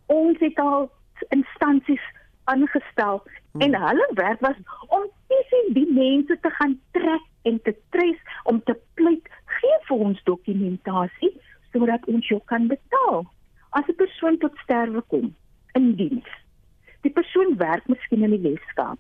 [0.06, 0.92] Ons het al
[1.30, 2.04] instansies
[2.44, 3.62] aangestel mm.
[3.62, 8.62] en hulle werk was om presies die mense te gaan trek en te tres om
[8.64, 11.32] te pleit gee vir ons dokumentasie
[11.74, 13.24] sodat ons jou kan betaal.
[13.70, 15.36] As 'n persoon tot sterwe kom
[15.74, 16.30] in diens.
[17.02, 19.00] Die persoon werk miskien in die Weskaap,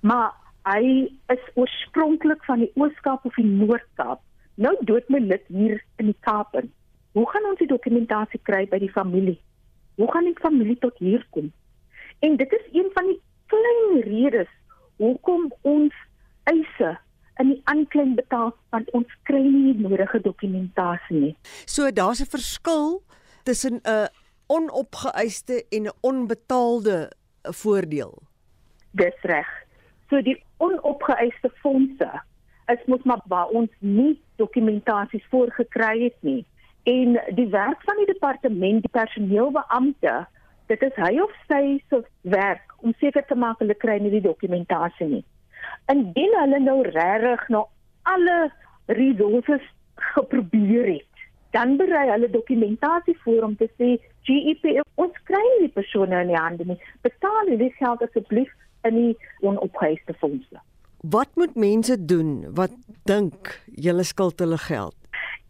[0.00, 0.32] maar
[0.64, 4.20] hy is oorspronklik van die Ooskaap of die Noord-Kaap,
[4.54, 6.54] Nou dood my lid hier in die Kaap.
[6.54, 6.70] In.
[7.18, 9.38] Hoe gaan ons die dokumentasie kry by die familie?
[9.98, 11.50] Hoe gaan die familie tot hier kom?
[12.22, 13.18] En dit is een van die
[13.50, 14.50] klein redes
[15.02, 15.94] hoekom ons
[16.50, 16.94] eise
[17.42, 21.34] in die aanklein betaal want ons kry nie die nodige dokumentasie nie.
[21.66, 23.02] So daar's 'n verskil
[23.42, 24.08] tussen 'n
[24.46, 27.10] onopgeëiste en 'n onbetaalde
[27.42, 28.22] voordeel.
[28.92, 29.50] Dis reg.
[30.08, 32.10] So die onopgeëiste fondse
[32.72, 36.44] is mos maar waar ons nie dokumentasies voorgekry het nie.
[36.84, 40.14] En die werk van die departement, die personeelbeampte,
[40.66, 42.00] dit is hy of sy se
[42.32, 45.24] werk om seker te maak hulle kry nie die dokumentasie nie.
[45.92, 47.64] Indien hulle nou regtig na
[48.08, 48.38] alle
[48.92, 49.64] resources
[50.14, 51.24] geprobeer het,
[51.56, 53.94] dan berei hulle dokumentasie voor om te sê
[54.28, 56.80] GEP ons kry nie die persone in die hande nie.
[57.06, 58.52] Betaal hierdie geld asseblief
[58.88, 60.60] in die onopgeëiste fondse.
[61.04, 62.72] Wat moet mense doen wat
[63.04, 64.96] dink julle skuld hulle geld?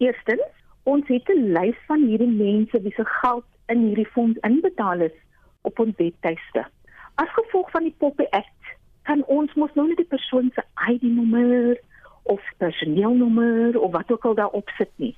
[0.03, 0.47] Eerstens,
[0.83, 5.16] ons het 'n lys van hierdie mense wie se geld in hierdie fonds inbetaal is
[5.62, 6.66] op ons webtuiste.
[7.14, 8.64] As gevolg van die Poppy Act
[9.03, 11.79] kan ons mos nou net die persoon se ID-nommer
[12.23, 15.16] of personeelnommer of wat ook al daarop sit nie.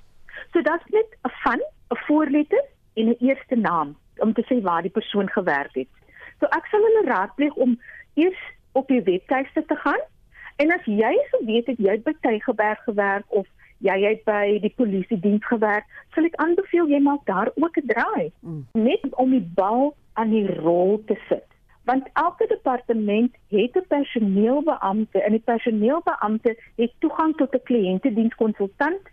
[0.53, 4.63] So dit is net 'n van 'n voorletter en 'n eerste naam om te sê
[4.63, 5.89] waar die persoon gewerk het.
[6.41, 7.81] So ek sal hulle raadpleeg om
[8.17, 10.03] eers op die webtuiste te gaan
[10.57, 13.47] en as jy geweet het jy het by Tygerberg gewerk of
[13.85, 17.87] jy het by die polisie diens gewerk, sal ek aanbeveel jy maak daar ook 'n
[17.93, 18.63] draai mm.
[18.73, 21.45] net om die bal aan die rol te sit.
[21.85, 29.05] Want elke departement het 'n personeelbeampte en die personeelbeampte het toegang tot 'n kliëntedienskonsultant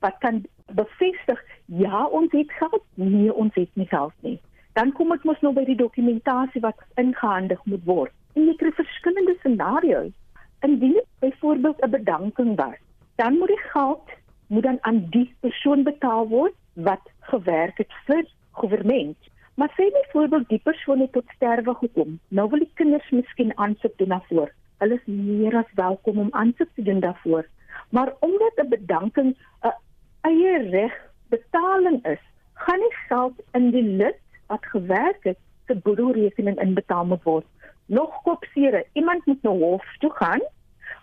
[0.00, 4.40] wat kan bevestig ja, ons het geld, nee, ons het nie geld nie.
[4.72, 8.12] Dan kom dit mos nou by die dokumentasie wat ingehandig moet word.
[8.34, 10.12] En jy kry verskillende scenario's.
[10.60, 12.78] Indien dit byvoorbeeld 'n bedanking was,
[13.14, 14.10] dan moet die geld
[14.46, 18.26] moet dan aan die persoon betaal word wat gewerk het vir
[18.60, 19.14] regering.
[19.54, 22.18] Maar sê byvoorbeeld die persoon het tot sterwe gekom.
[22.28, 24.52] Nou wil die kinders miskien aansoek doen daarvoor.
[24.78, 27.46] Hulle is meer as welkom om aansoek te doen daarvoor.
[27.88, 29.74] Maar omdat 'n bedanking 'n
[30.20, 30.94] eie reg
[31.28, 32.22] betaling is,
[32.54, 37.46] gaan die geld in die lid wat gewerk het se boedelrekening inbetaal moet word.
[37.86, 40.40] Nog kopsere, iemand moet na hof toe gaan,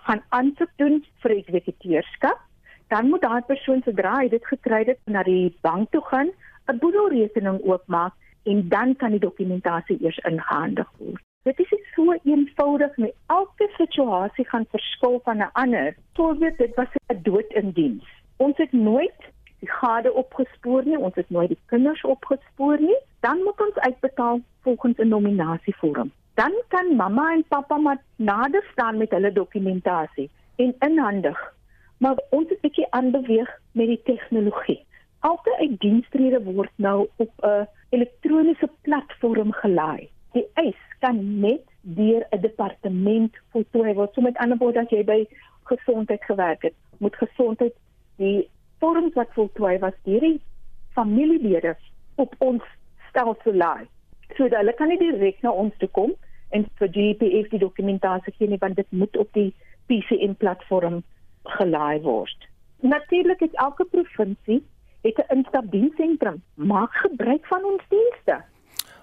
[0.05, 2.39] gaan aansoek doen vir eksekuteursskap,
[2.87, 6.31] dan moet daai persoon sodra hy dit gekry het na die bank toe gaan,
[6.67, 8.13] 'n boedelrekening oopmaak
[8.43, 11.21] en dan kan die dokumentasie eers ingehandig word.
[11.43, 13.13] Dit is nie so eenvoudig nie.
[13.27, 15.95] Elke situasie gaan verskil van 'n ander.
[16.13, 18.05] Voorbeeld, dit was 'n dood in diens.
[18.37, 19.21] Ons het nooit
[19.59, 24.39] die gade opgespoor nie, ons het nooit die kinders opgespoor nie, dan moet ons uitbetaal
[24.61, 26.11] volgens 'n nominasievorm.
[26.33, 31.53] Dan kan mamma en pappa maar nader staan met hulle dokumentasie en inhandig.
[31.97, 34.85] Maar ons het 'n bietjie aanbeweeg met die tegnologie.
[35.19, 40.09] Elke uitdienstrede word nou op 'n elektroniese platform gelaai.
[40.31, 44.13] Die eis kan net deur 'n departement voltooi word.
[44.13, 45.27] So met ander woorde as jy by
[45.63, 47.73] gesondheid gewerk het, moet gesondheid
[48.15, 50.41] die vorms wat voltooi was deur die
[50.93, 51.75] familielede
[52.15, 52.63] op ons
[53.09, 53.87] stelsel laai.
[54.37, 56.13] So hulle kan nie direk na ons toe kom
[56.55, 59.51] en vir GPF die dokumentasie gee nie want dit moet op die
[59.87, 61.01] PCN platform
[61.57, 62.47] gelaai word.
[62.81, 64.61] Natuurlik het elke provinsie
[65.01, 66.41] het 'n instapdiensentrum.
[66.55, 68.43] Maak gebruik van ons dienste.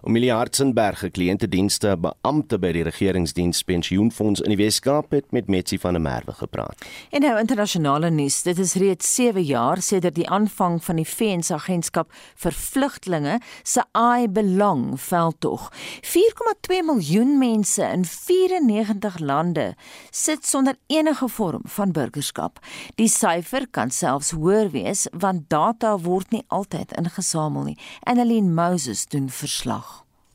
[0.06, 5.96] Omilie Hartzenberg, kliëntedienste beampte by die regeringsdiens pensioenfonds in die Weskaap het met Metsi van
[5.98, 6.84] der Merwe gepraat.
[7.10, 8.36] En nou internasionale nuus.
[8.46, 13.40] Dit is reeds 7 jaar sedert die aanvang van die VN se agentskap vir vlugtlinge
[13.66, 15.66] se I Belong veldtog.
[16.06, 19.72] 4,2 miljoen mense in 94 lande
[20.14, 22.62] sit sonder enige vorm van burgerskap.
[22.94, 27.78] Die syfer kan selfs hoër wees want data word nie altyd ingesamel nie.
[28.06, 29.87] Annelien Moses doen verslag.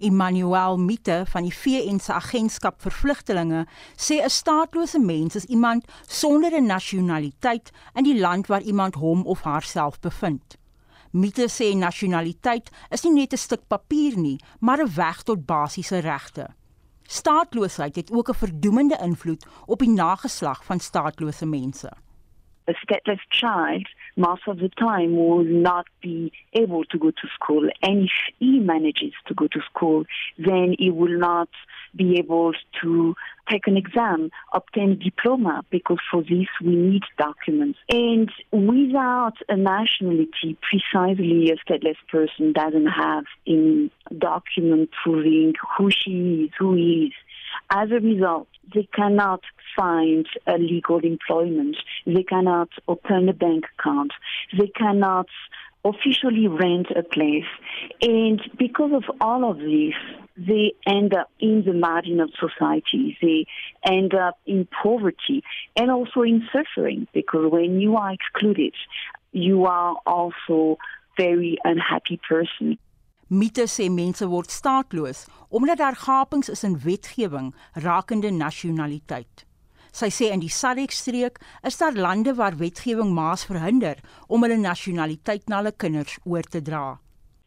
[0.03, 3.61] Emmanuel Mite van die VN se agentskap vir vlugtelinge
[3.95, 9.25] sê 'n staatlose mens is iemand sonder 'n nasionaliteit in die land waar iemand hom
[9.25, 10.57] of haarself bevind.
[11.11, 15.97] Mite sê nasionaliteit is nie net 'n stuk papier nie, maar 'n weg tot basiese
[15.97, 16.47] regte.
[17.07, 21.91] Staatloosheid het ook 'n verdoemende invloed op die nageslag van staatlose mense.
[22.67, 27.67] A stateless child most of the time will not be able to go to school.
[27.81, 30.05] And if he manages to go to school,
[30.37, 31.49] then he will not
[31.95, 33.15] be able to
[33.49, 37.79] take an exam, obtain a diploma, because for this we need documents.
[37.89, 46.45] And without a nationality, precisely a stateless person doesn't have any document proving who she
[46.45, 47.13] is, who he is.
[47.69, 49.41] As a result, they cannot
[49.75, 51.77] find a legal employment.
[52.05, 54.11] They cannot open a bank account.
[54.57, 55.27] They cannot
[55.85, 57.45] officially rent a place.
[58.01, 59.93] And because of all of this,
[60.37, 63.17] they end up in the margin of society.
[63.21, 63.45] They
[63.85, 65.43] end up in poverty
[65.75, 68.73] and also in suffering because when you are excluded,
[69.31, 70.77] you are also
[71.17, 72.77] very unhappy person.
[73.33, 77.47] Mite sê mense word staatloos omdat daar gapings is in wetgewing
[77.85, 79.45] rakende nasionaliteit.
[79.89, 85.49] Sy sê in die SADC-streek is daar lande waar wetgewing maas verhinder om hulle nasionaliteit
[85.49, 86.99] na hulle kinders oor te dra.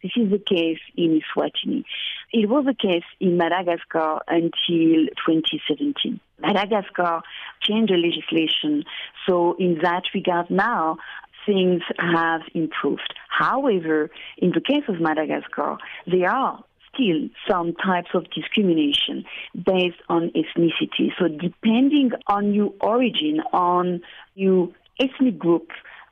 [0.02, 1.84] This is the case in Eswatini.
[2.32, 6.18] It was the case in Madagascar until 2017.
[6.40, 7.22] Madagascar
[7.62, 8.84] changed the legislation,
[9.26, 10.98] so in that regard now,
[11.46, 13.14] things have improved.
[13.28, 20.30] However, in the case of Madagascar, there are still some types of discrimination based on
[20.30, 21.10] ethnicity.
[21.18, 24.02] So depending on your origin, on
[24.34, 25.70] your ethnic group,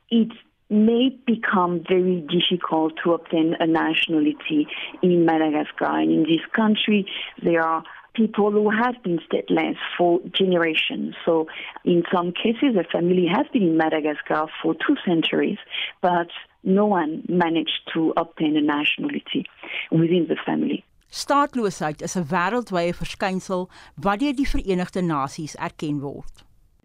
[0.09, 0.31] it
[0.69, 4.67] may become very difficult to obtain a nationality
[5.01, 5.99] in Madagascar.
[5.99, 7.05] And in this country,
[7.41, 7.83] there are
[8.15, 11.15] people who have been stateless for generations.
[11.25, 11.47] So,
[11.83, 15.57] in some cases, a family has been in Madagascar for two centuries,
[16.01, 16.29] but
[16.63, 19.45] no one managed to obtain a nationality
[19.91, 20.83] within the family.
[21.11, 23.69] Staatloosheid is 'n wêreldwye verskynsel
[24.03, 26.33] wat deur die Verenigde Nasies erken word.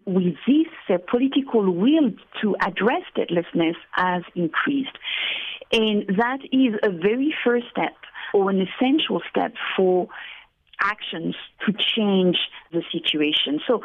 [0.05, 4.97] With this uh, political will to address statelessness has increased.
[5.71, 7.95] And that is a very first step
[8.33, 10.07] or an essential step for
[10.81, 12.37] actions to change
[12.71, 13.59] the situation.
[13.67, 13.81] So,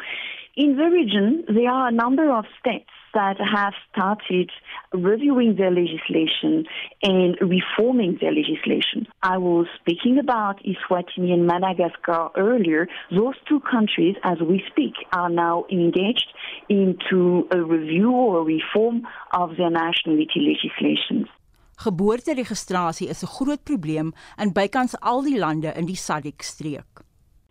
[0.57, 4.51] in the region, there are a number of states that have started
[4.93, 6.67] reviewing their legislation
[7.03, 9.07] and reforming their legislation.
[9.23, 12.89] I was speaking about Eswatini and Madagascar earlier.
[13.11, 16.31] Those two countries, as we speak, are now engaged
[16.69, 21.29] into a review or reform of their nationality legislations.
[21.85, 27.05] Geboorteregistrasie is 'n groot probleem in bykans al die lande in die SADC-streek.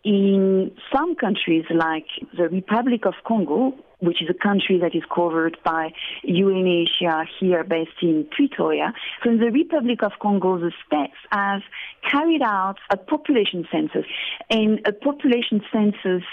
[0.04, 5.58] In some countries like the Republic of Congo, which is a country that is covered
[5.64, 8.94] by UNHCR here based in Pretoria.
[9.24, 11.64] So in the Republic of Congo, the states have
[12.12, 14.06] carried out a population census,
[14.50, 16.24] and a population census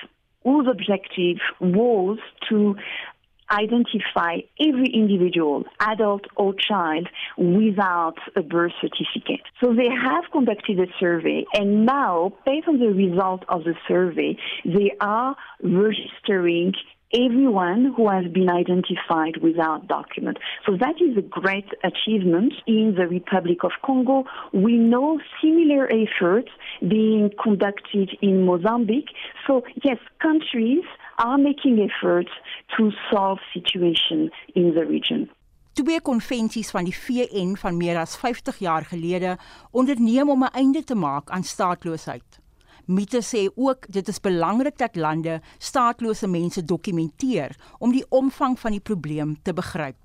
[0.45, 2.77] whose objective was to
[3.53, 9.43] identify every individual, adult or child, without a birth certificate.
[9.63, 14.37] So they have conducted a survey, and now, based on the result of the survey,
[14.65, 16.73] they are registering
[17.15, 20.39] everyone who has been identified without document.
[20.67, 24.25] So that is a great achievement in the Republic of Congo.
[24.53, 26.49] We know similar efforts
[26.81, 29.11] being conducted in Mozambique.
[29.47, 30.85] So yes, countries
[31.23, 32.33] are making efforts
[32.77, 35.31] to solve situation in the region.
[35.73, 39.37] Twee konvensies van die VN van meer as 50 jaar gelede
[39.71, 42.41] onderneem om 'n einde te maak aan staatloosheid.
[42.87, 48.71] Mite sê ook dit is belangrik dat lande staatlose mense dokumenteer om die omvang van
[48.71, 49.97] die probleem te begryp.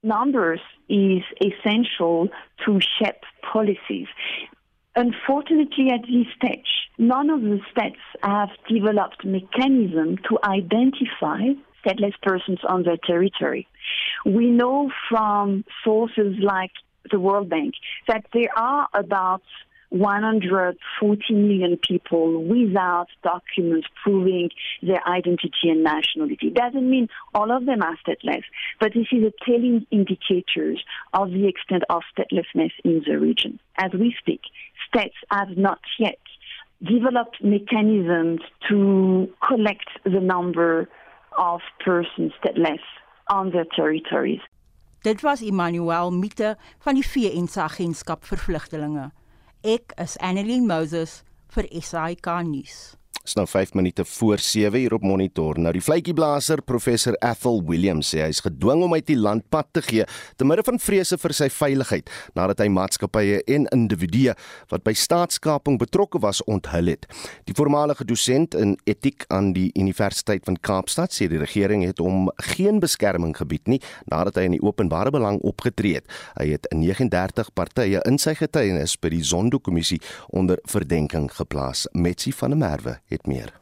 [0.00, 4.10] Numbers is essential to shape policies.
[4.96, 11.40] Unfortunately, at this stage, none of the states have developed mechanism to identify
[11.84, 13.68] stateless persons on their territory.
[14.24, 16.72] We know from sources like
[17.10, 17.74] the World Bank
[18.08, 19.42] that there are about
[19.90, 24.50] 140 million people without documents proving
[24.82, 26.50] their identity and nationality.
[26.50, 28.42] Doesn't mean all of them are stateless,
[28.80, 30.74] but this is a telling indicator
[31.12, 33.60] of the extent of statelessness in the region.
[33.78, 34.40] As we speak,
[34.88, 36.18] states have not yet
[36.82, 40.88] developed mechanisms to collect the number
[41.38, 42.80] of persons stateless
[43.28, 44.40] on their territories.
[45.02, 49.10] Dit was Emmanuel Mite van die VN se agentskap vir vlugtelinge.
[49.66, 52.94] Ek is Annelien Moses vir SAK nuus.
[53.26, 55.58] Dis nou 5 minute voor 7 uur op monitor.
[55.58, 59.80] Nou die vletjieblaser professor Ethel Williams sê hy's gedwing om uit die land pad te
[59.82, 60.04] gee
[60.38, 64.36] te midde van vrese vir sy veiligheid nadat hy maatskappye en individue
[64.70, 67.08] wat by staatskaping betrokke was onthul het.
[67.50, 72.30] Die voormalige dosent in etiek aan die Universiteit van Kaapstad sê die regering het hom
[72.52, 76.06] geen beskerming gebied nie nadat hy in die openbare belang opgetree het.
[76.38, 79.98] Hy het 39 partye in sy getuienis by die Zondo-kommissie
[80.30, 81.88] onder verdenking geplaas.
[81.90, 83.54] Metsi van der Merwe het meer.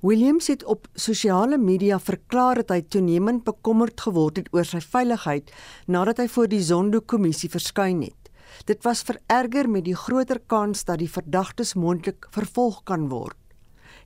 [0.00, 5.50] Williams het op sosiale media verklaar dat hy toenemend bekommerd geword het oor sy veiligheid
[5.90, 8.30] nadat hy voor die Zondo-kommissie verskyn het.
[8.70, 13.36] Dit was vererger met die groter kans dat die verdagtes moontlik vervolg kan word.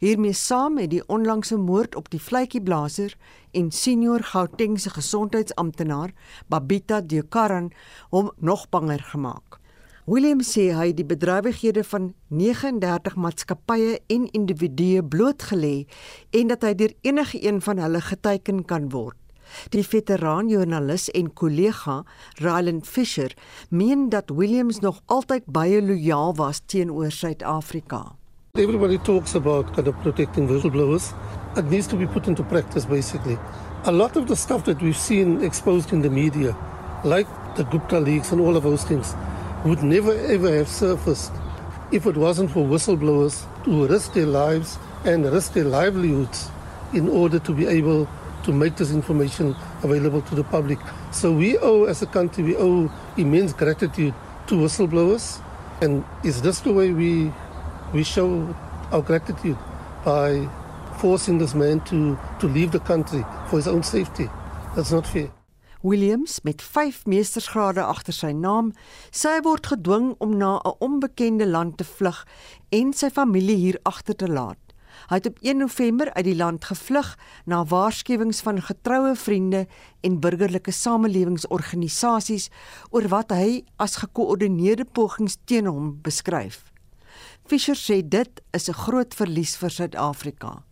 [0.02, 3.12] Hiermee saam het die onlangse moord op die vletjieblaser
[3.52, 6.10] en senior Gautengse gesondheidsamptenaar
[6.48, 7.70] Babita Deokaran
[8.10, 9.61] hom nog banger gemaak.
[10.02, 15.84] William sê hy die bedrywighede van 39 maatskappye en individue blootgelê
[16.34, 19.14] en dat hy deur enige een van hulle geteken kan word.
[19.70, 22.00] Die veteraan joernalis en kollega,
[22.42, 23.30] Ryland Fisher,
[23.70, 28.16] meen dat Williams nog altyd baie lojaal was teenoor Suid-Afrika.
[28.58, 31.12] Everybody talks about kind of protecting whistleblowers.
[31.54, 33.38] It needs to be put into practice, basically.
[33.84, 36.56] A lot of the stuff that we've seen exposed in the media,
[37.04, 39.14] like the Gupta leaks and all of those things,
[39.64, 41.32] would never ever have surfaced
[41.92, 46.50] if it wasn't for whistleblowers who risk their lives and risk their livelihoods
[46.92, 48.08] in order to be able
[48.44, 50.78] to make this information available to the public.
[51.12, 54.14] So we owe, as a country, we owe immense gratitude
[54.48, 55.40] to whistleblowers.
[55.80, 57.32] And is this the way we
[57.92, 58.54] we show
[58.90, 59.58] our gratitude
[60.04, 60.48] by
[60.98, 64.28] forcing this man to, to leave the country for his own safety.
[64.74, 65.41] That's not fair.
[65.82, 68.70] Williams met 5 meestersgrade agter sy naam,
[69.10, 72.26] sê hy word gedwing om na 'n onbekende land te vlug
[72.70, 74.58] en sy familie hier agter te laat.
[75.08, 79.66] Hy het op 1 November uit die land gevlug na waarskuwings van getroue vriende
[80.00, 82.50] en burgerlike samelewingsorganisasies
[82.90, 86.72] oor wat hy as gekoördineerde pogings teen hom beskryf.
[87.44, 90.62] Fisher sê dit is 'n groot verlies vir Suid-Afrika.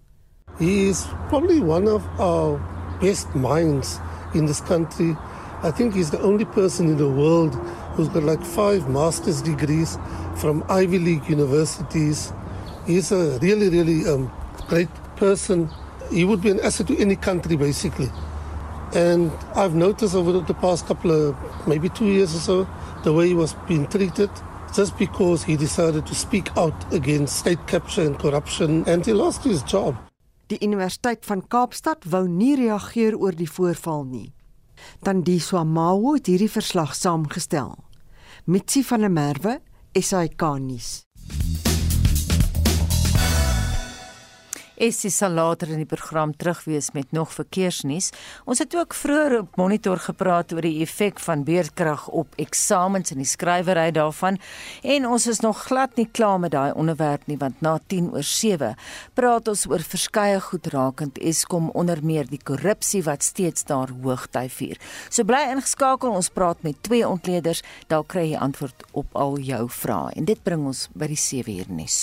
[0.58, 2.60] He is probably one of our
[3.00, 3.98] best minds
[4.34, 5.16] in this country.
[5.62, 7.54] I think he's the only person in the world
[7.94, 9.98] who's got like five master's degrees
[10.36, 12.32] from Ivy League universities.
[12.86, 14.32] He's a really, really um,
[14.68, 15.68] great person.
[16.10, 18.10] He would be an asset to any country, basically.
[18.94, 22.68] And I've noticed over the past couple of, maybe two years or so,
[23.04, 24.30] the way he was being treated.
[24.74, 29.44] just because he decided to speak out against state capture and corruption and he lost
[29.44, 29.96] his job.
[30.50, 34.32] Die Universiteit van Kaapstad wou nie reageer oor die voorval nie.
[35.06, 37.76] Tandiso Amao het hierdie verslag saamgestel.
[38.50, 39.60] Mitsi van der Merwe,
[39.94, 41.09] SAK nuus.
[44.80, 48.10] Essie sal later in die program terugwees met nog verkeersnuus.
[48.48, 53.20] Ons het ook vroeër op monitor gepraat oor die effek van beerdkrag op eksamens en
[53.20, 54.38] die skrywery daarvan
[54.80, 58.24] en ons is nog glad nie klaar met daai onderwerp nie want na 10 oor
[58.24, 58.70] 7
[59.20, 64.46] praat ons oor verskeie goed rakend Eskom onder meer die korrupsie wat steeds daar hoogty
[64.48, 64.80] vier.
[65.10, 67.60] So bly ingeskakel, ons praat met twee ontleeders,
[67.92, 71.60] daar kry jy antwoord op al jou vrae en dit bring ons by die 7
[71.60, 72.00] uur nuus.